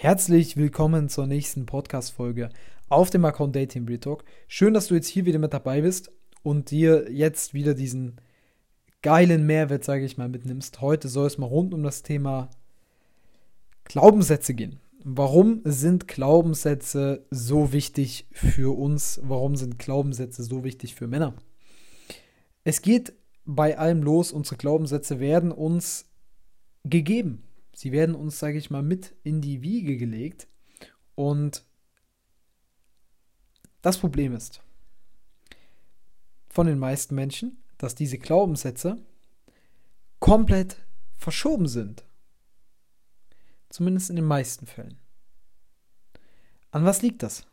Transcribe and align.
Herzlich 0.00 0.56
willkommen 0.56 1.08
zur 1.08 1.26
nächsten 1.26 1.66
Podcast-Folge 1.66 2.50
auf 2.88 3.10
dem 3.10 3.24
Account 3.24 3.56
Dating 3.56 3.84
Real 3.84 3.98
Talk. 3.98 4.22
Schön, 4.46 4.72
dass 4.72 4.86
du 4.86 4.94
jetzt 4.94 5.08
hier 5.08 5.24
wieder 5.24 5.40
mit 5.40 5.52
dabei 5.52 5.80
bist 5.80 6.12
und 6.44 6.70
dir 6.70 7.10
jetzt 7.10 7.52
wieder 7.52 7.74
diesen 7.74 8.20
geilen 9.02 9.44
Mehrwert, 9.44 9.82
sage 9.82 10.04
ich 10.04 10.16
mal, 10.16 10.28
mitnimmst. 10.28 10.80
Heute 10.80 11.08
soll 11.08 11.26
es 11.26 11.36
mal 11.36 11.46
rund 11.46 11.74
um 11.74 11.82
das 11.82 12.04
Thema 12.04 12.48
Glaubenssätze 13.82 14.54
gehen. 14.54 14.78
Warum 15.02 15.62
sind 15.64 16.06
Glaubenssätze 16.06 17.26
so 17.32 17.72
wichtig 17.72 18.28
für 18.30 18.78
uns? 18.78 19.20
Warum 19.24 19.56
sind 19.56 19.80
Glaubenssätze 19.80 20.44
so 20.44 20.62
wichtig 20.62 20.94
für 20.94 21.08
Männer? 21.08 21.34
Es 22.62 22.82
geht 22.82 23.14
bei 23.44 23.76
allem 23.76 24.04
los. 24.04 24.30
Unsere 24.30 24.58
Glaubenssätze 24.58 25.18
werden 25.18 25.50
uns 25.50 26.08
gegeben. 26.84 27.47
Sie 27.78 27.92
werden 27.92 28.16
uns, 28.16 28.40
sage 28.40 28.58
ich 28.58 28.70
mal, 28.70 28.82
mit 28.82 29.14
in 29.22 29.40
die 29.40 29.62
Wiege 29.62 29.96
gelegt. 29.96 30.48
Und 31.14 31.64
das 33.82 33.98
Problem 33.98 34.34
ist 34.34 34.60
von 36.48 36.66
den 36.66 36.80
meisten 36.80 37.14
Menschen, 37.14 37.62
dass 37.76 37.94
diese 37.94 38.18
Glaubenssätze 38.18 38.98
komplett 40.18 40.84
verschoben 41.18 41.68
sind. 41.68 42.04
Zumindest 43.68 44.10
in 44.10 44.16
den 44.16 44.24
meisten 44.24 44.66
Fällen. 44.66 44.98
An 46.72 46.84
was 46.84 47.00
liegt 47.00 47.22
das? 47.22 47.46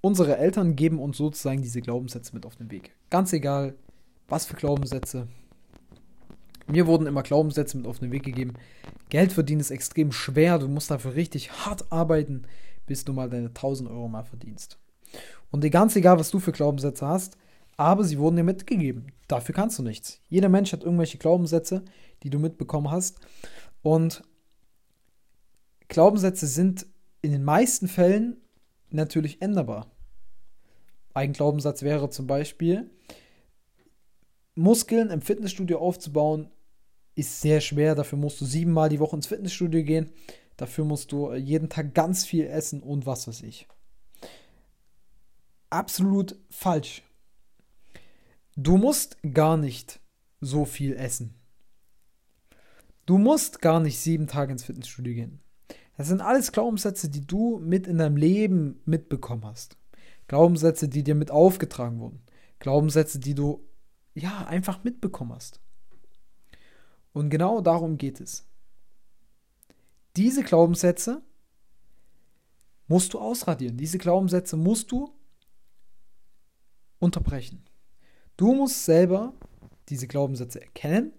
Unsere 0.00 0.36
Eltern 0.36 0.74
geben 0.74 0.98
uns 0.98 1.16
sozusagen 1.16 1.62
diese 1.62 1.80
Glaubenssätze 1.80 2.34
mit 2.34 2.44
auf 2.44 2.56
den 2.56 2.72
Weg. 2.72 2.92
Ganz 3.08 3.32
egal, 3.32 3.76
was 4.26 4.46
für 4.46 4.56
Glaubenssätze, 4.56 5.28
mir 6.68 6.86
wurden 6.86 7.06
immer 7.06 7.22
Glaubenssätze 7.22 7.76
mit 7.76 7.86
auf 7.86 7.98
den 7.98 8.12
Weg 8.12 8.22
gegeben. 8.22 8.54
Geld 9.08 9.32
verdienen 9.32 9.60
ist 9.60 9.70
extrem 9.70 10.12
schwer. 10.12 10.58
Du 10.58 10.68
musst 10.68 10.90
dafür 10.90 11.14
richtig 11.14 11.50
hart 11.50 11.90
arbeiten, 11.90 12.44
bis 12.86 13.04
du 13.04 13.12
mal 13.12 13.30
deine 13.30 13.48
1000 13.48 13.90
Euro 13.90 14.08
mal 14.08 14.24
verdienst. 14.24 14.78
Und 15.50 15.68
ganz 15.70 15.96
egal, 15.96 16.18
was 16.18 16.30
du 16.30 16.38
für 16.38 16.52
Glaubenssätze 16.52 17.06
hast, 17.06 17.36
aber 17.76 18.04
sie 18.04 18.18
wurden 18.18 18.36
dir 18.36 18.42
mitgegeben. 18.42 19.12
Dafür 19.28 19.54
kannst 19.54 19.78
du 19.78 19.82
nichts. 19.82 20.20
Jeder 20.28 20.48
Mensch 20.48 20.72
hat 20.72 20.82
irgendwelche 20.82 21.18
Glaubenssätze, 21.18 21.84
die 22.22 22.30
du 22.30 22.38
mitbekommen 22.38 22.90
hast. 22.90 23.20
Und 23.82 24.22
Glaubenssätze 25.88 26.46
sind 26.46 26.86
in 27.22 27.32
den 27.32 27.44
meisten 27.44 27.88
Fällen 27.88 28.36
natürlich 28.90 29.40
änderbar. 29.40 29.90
Ein 31.14 31.32
Glaubenssatz 31.32 31.82
wäre 31.82 32.10
zum 32.10 32.26
Beispiel, 32.26 32.90
Muskeln 34.54 35.10
im 35.10 35.20
Fitnessstudio 35.20 35.78
aufzubauen, 35.78 36.50
ist 37.18 37.40
sehr 37.40 37.60
schwer. 37.60 37.94
Dafür 37.94 38.18
musst 38.18 38.40
du 38.40 38.44
siebenmal 38.44 38.88
die 38.88 39.00
Woche 39.00 39.16
ins 39.16 39.26
Fitnessstudio 39.26 39.82
gehen. 39.82 40.10
Dafür 40.56 40.84
musst 40.84 41.12
du 41.12 41.34
jeden 41.34 41.68
Tag 41.68 41.94
ganz 41.94 42.24
viel 42.24 42.46
essen 42.46 42.82
und 42.82 43.06
was 43.06 43.26
weiß 43.26 43.42
ich. 43.42 43.66
Absolut 45.70 46.36
falsch. 46.48 47.02
Du 48.56 48.76
musst 48.76 49.18
gar 49.34 49.56
nicht 49.56 50.00
so 50.40 50.64
viel 50.64 50.96
essen. 50.96 51.34
Du 53.04 53.18
musst 53.18 53.60
gar 53.60 53.80
nicht 53.80 53.98
sieben 53.98 54.26
Tage 54.26 54.52
ins 54.52 54.64
Fitnessstudio 54.64 55.14
gehen. 55.14 55.40
Das 55.96 56.08
sind 56.08 56.20
alles 56.20 56.52
Glaubenssätze, 56.52 57.08
die 57.08 57.26
du 57.26 57.58
mit 57.58 57.86
in 57.86 57.98
deinem 57.98 58.16
Leben 58.16 58.80
mitbekommen 58.84 59.44
hast. 59.44 59.76
Glaubenssätze, 60.28 60.88
die 60.88 61.02
dir 61.02 61.14
mit 61.14 61.30
aufgetragen 61.30 61.98
wurden. 61.98 62.22
Glaubenssätze, 62.58 63.18
die 63.18 63.34
du 63.34 63.64
ja 64.14 64.46
einfach 64.46 64.84
mitbekommen 64.84 65.32
hast. 65.32 65.60
Und 67.18 67.30
genau 67.30 67.60
darum 67.60 67.98
geht 67.98 68.20
es. 68.20 68.46
Diese 70.14 70.44
Glaubenssätze 70.44 71.20
musst 72.86 73.12
du 73.12 73.18
ausradieren. 73.18 73.76
Diese 73.76 73.98
Glaubenssätze 73.98 74.56
musst 74.56 74.92
du 74.92 75.12
unterbrechen. 77.00 77.64
Du 78.36 78.54
musst 78.54 78.84
selber 78.84 79.32
diese 79.88 80.06
Glaubenssätze 80.06 80.60
erkennen, 80.60 81.12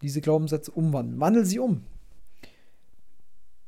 diese 0.00 0.22
Glaubenssätze 0.22 0.70
umwandeln. 0.70 1.20
Wandel 1.20 1.44
sie 1.44 1.58
um. 1.58 1.84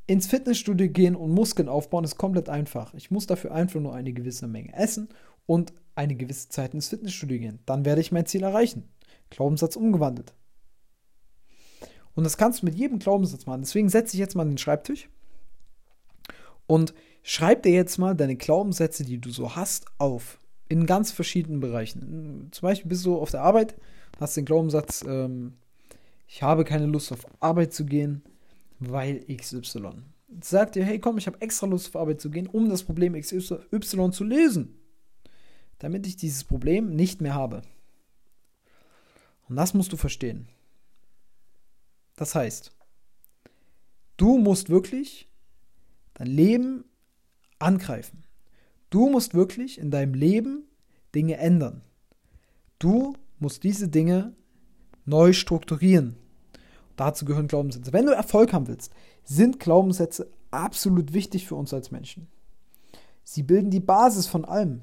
Ins 0.06 0.28
Fitnessstudio 0.28 0.88
gehen 0.88 1.15
und 1.15 1.34
Muskeln 1.34 1.69
aufbauen 1.69 2.04
ist 2.04 2.16
komplett 2.16 2.48
einfach. 2.48 2.94
Ich 2.94 3.10
muss 3.10 3.26
dafür 3.26 3.53
einfach 3.53 3.81
nur 3.81 3.94
eine 3.94 4.15
gewisse 4.15 4.47
Menge 4.47 4.72
essen 4.72 5.10
und 5.44 5.75
eine 5.94 6.16
gewisse 6.16 6.48
Zeit 6.48 6.72
ins 6.72 6.88
Fitnessstudio 6.88 7.38
gehen. 7.38 7.59
Dann 7.66 7.84
werde 7.84 8.00
ich 8.00 8.12
mein 8.12 8.25
Ziel 8.25 8.44
erreichen. 8.44 8.88
Glaubenssatz 9.28 9.76
umgewandelt. 9.76 10.32
Und 12.16 12.25
das 12.25 12.38
kannst 12.38 12.62
du 12.62 12.66
mit 12.66 12.75
jedem 12.75 12.99
Glaubenssatz 12.99 13.47
machen. 13.47 13.60
Deswegen 13.60 13.91
setze 13.91 14.16
ich 14.16 14.21
jetzt 14.21 14.34
mal 14.34 14.43
an 14.43 14.49
den 14.49 14.59
Schreibtisch 14.59 15.09
und 16.66 16.94
schreib 17.22 17.62
dir 17.62 17.72
jetzt 17.72 17.99
mal 17.99 18.16
deine 18.16 18.37
Glaubenssätze, 18.37 19.04
die 19.04 19.19
du 19.19 19.31
so 19.31 19.54
hast, 19.54 19.87
auf. 19.99 20.38
In 20.69 20.87
ganz 20.87 21.12
verschiedenen 21.12 21.60
Bereichen. 21.60 22.49
Zum 22.50 22.66
Beispiel 22.66 22.88
bist 22.88 23.04
du 23.06 23.19
auf 23.19 23.31
der 23.31 23.43
Arbeit, 23.43 23.77
hast 24.19 24.37
den 24.37 24.47
Glaubenssatz, 24.47 25.04
ähm, 25.06 25.53
ich 26.27 26.43
habe 26.43 26.65
keine 26.65 26.87
Lust 26.87 27.12
auf 27.12 27.25
Arbeit 27.38 27.72
zu 27.72 27.84
gehen, 27.84 28.22
weil 28.81 29.25
XY. 29.33 29.91
Sag 30.41 30.72
dir, 30.72 30.84
hey 30.84 30.98
komm, 30.98 31.19
ich 31.19 31.28
habe 31.28 31.41
extra 31.41 31.66
Lust 31.66 31.88
auf 31.88 32.00
Arbeit 32.00 32.21
zu 32.21 32.31
gehen, 32.31 32.48
um 32.48 32.69
das 32.69 32.83
Problem 32.83 33.12
XY 33.12 34.10
zu 34.10 34.25
lösen. 34.25 34.75
Damit 35.78 36.06
ich 36.06 36.16
dieses 36.16 36.43
Problem 36.43 36.97
nicht 36.97 37.21
mehr 37.21 37.34
habe. 37.34 37.62
Und 39.48 39.54
das 39.54 39.75
musst 39.75 39.93
du 39.93 39.97
verstehen. 39.97 40.48
Das 42.16 42.34
heißt, 42.34 42.72
du 44.16 44.38
musst 44.38 44.71
wirklich 44.71 45.31
dein 46.15 46.27
Leben 46.28 46.84
angreifen. 47.59 48.25
Du 48.91 49.10
musst 49.10 49.34
wirklich 49.34 49.78
in 49.78 49.91
deinem 49.91 50.15
Leben 50.15 50.65
Dinge 51.15 51.37
ändern. 51.37 51.82
Du 52.78 53.15
musst 53.38 53.65
diese 53.65 53.88
Dinge 53.88 54.34
neu 55.04 55.32
strukturieren. 55.32 56.16
Dazu 56.97 57.25
gehören 57.25 57.49
Glaubenssätze. 57.49 57.93
Wenn 57.93 58.06
du 58.06 58.12
Erfolg 58.12 58.53
haben 58.53 58.69
willst, 58.69 58.93
sind 59.25 59.60
Glaubenssätze 59.60 60.31
absolut 60.50 61.12
wichtig 61.12 61.47
für 61.47 61.54
uns 61.54 61.75
als 61.75 61.91
Menschen. 61.91 62.28
Sie 63.25 63.43
bilden 63.43 63.71
die 63.71 63.81
Basis 63.81 64.27
von 64.27 64.44
allem. 64.44 64.83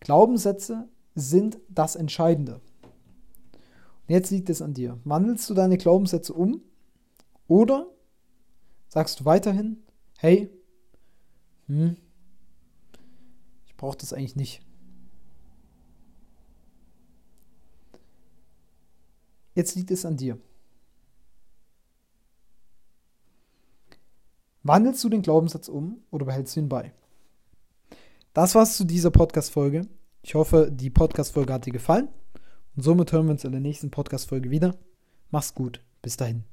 Glaubenssätze 0.00 0.88
sind 1.14 1.58
das 1.68 1.96
Entscheidende. 1.96 2.60
Jetzt 4.08 4.30
liegt 4.30 4.50
es 4.50 4.62
an 4.62 4.74
dir. 4.74 4.98
Wandelst 5.04 5.48
du 5.50 5.54
deine 5.54 5.78
Glaubenssätze 5.78 6.32
um 6.32 6.60
oder 7.48 7.86
sagst 8.88 9.20
du 9.20 9.24
weiterhin, 9.24 9.82
hey, 10.18 10.50
hm, 11.66 11.96
ich 13.66 13.76
brauche 13.76 13.98
das 13.98 14.12
eigentlich 14.12 14.36
nicht. 14.36 14.62
Jetzt 19.54 19.74
liegt 19.74 19.90
es 19.90 20.04
an 20.04 20.16
dir. 20.16 20.38
Wandelst 24.62 25.02
du 25.02 25.08
den 25.08 25.22
Glaubenssatz 25.22 25.68
um 25.68 26.02
oder 26.10 26.26
behältst 26.26 26.56
du 26.56 26.60
ihn 26.60 26.68
bei? 26.68 26.92
Das 28.34 28.54
war's 28.54 28.76
zu 28.76 28.84
dieser 28.84 29.10
Podcast-Folge. 29.10 29.88
Ich 30.22 30.34
hoffe, 30.34 30.70
die 30.70 30.90
Podcast-Folge 30.90 31.52
hat 31.52 31.66
dir 31.66 31.72
gefallen. 31.72 32.08
Und 32.76 32.82
somit 32.82 33.12
hören 33.12 33.26
wir 33.26 33.32
uns 33.32 33.44
in 33.44 33.52
der 33.52 33.60
nächsten 33.60 33.90
Podcast-Folge 33.90 34.50
wieder. 34.50 34.76
Mach's 35.30 35.54
gut. 35.54 35.80
Bis 36.02 36.16
dahin. 36.16 36.44